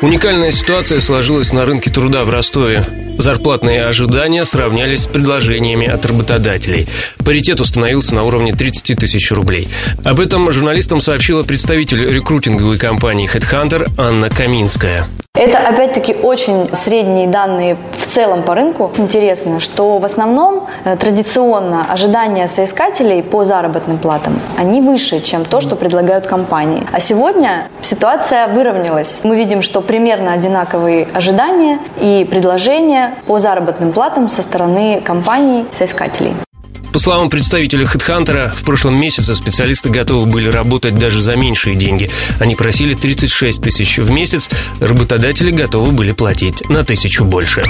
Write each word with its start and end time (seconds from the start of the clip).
Уникальная 0.00 0.52
ситуация 0.52 1.00
сложилась 1.00 1.52
на 1.52 1.66
рынке 1.66 1.90
труда 1.90 2.22
в 2.22 2.30
Ростове. 2.30 2.84
Зарплатные 3.18 3.84
ожидания 3.84 4.44
сравнялись 4.44 5.02
с 5.02 5.06
предложениями 5.08 5.88
от 5.88 6.06
работодателей. 6.06 6.86
Паритет 7.24 7.60
установился 7.60 8.14
на 8.14 8.22
уровне 8.22 8.52
30 8.52 8.96
тысяч 8.96 9.32
рублей. 9.32 9.66
Об 10.04 10.20
этом 10.20 10.52
журналистам 10.52 11.00
сообщила 11.00 11.42
представитель 11.42 12.08
рекрутинговой 12.08 12.78
компании 12.78 13.28
HeadHunter 13.28 13.90
Анна 13.98 14.30
Каминская. 14.30 15.08
Это, 15.34 15.58
опять-таки, 15.58 16.14
очень 16.14 16.72
средние 16.74 17.26
данные 17.26 17.76
целом 18.08 18.42
по 18.42 18.54
рынку. 18.54 18.90
Интересно, 18.98 19.60
что 19.60 19.98
в 19.98 20.04
основном 20.04 20.66
э, 20.84 20.96
традиционно 20.96 21.86
ожидания 21.92 22.48
соискателей 22.48 23.22
по 23.22 23.44
заработным 23.44 23.98
платам, 23.98 24.38
они 24.56 24.80
выше, 24.80 25.20
чем 25.20 25.44
то, 25.44 25.60
что 25.60 25.76
предлагают 25.76 26.26
компании. 26.26 26.86
А 26.92 27.00
сегодня 27.00 27.68
ситуация 27.82 28.48
выровнялась. 28.48 29.20
Мы 29.22 29.36
видим, 29.36 29.62
что 29.62 29.80
примерно 29.80 30.32
одинаковые 30.32 31.06
ожидания 31.14 31.78
и 32.00 32.26
предложения 32.28 33.14
по 33.26 33.38
заработным 33.38 33.92
платам 33.92 34.28
со 34.28 34.42
стороны 34.42 35.00
компаний 35.04 35.66
соискателей. 35.72 36.34
По 36.98 37.02
словам 37.02 37.30
представителя 37.30 37.84
HeadHunter, 37.84 38.56
в 38.56 38.64
прошлом 38.64 39.00
месяце 39.00 39.36
специалисты 39.36 39.88
готовы 39.88 40.26
были 40.26 40.48
работать 40.48 40.98
даже 40.98 41.20
за 41.22 41.36
меньшие 41.36 41.76
деньги. 41.76 42.10
Они 42.40 42.56
просили 42.56 42.94
36 42.94 43.62
тысяч 43.62 43.98
в 43.98 44.10
месяц, 44.10 44.50
работодатели 44.80 45.52
готовы 45.52 45.92
были 45.92 46.10
платить 46.10 46.68
на 46.68 46.82
тысячу 46.82 47.24
больше. 47.24 47.62